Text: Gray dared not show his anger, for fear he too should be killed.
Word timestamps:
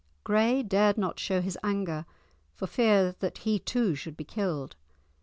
Gray 0.23 0.63
dared 0.63 0.97
not 0.97 1.19
show 1.19 1.41
his 1.41 1.59
anger, 1.61 2.07
for 2.55 2.65
fear 2.65 3.15
he 3.37 3.59
too 3.59 3.93
should 3.93 4.17
be 4.17 4.23
killed. 4.25 4.75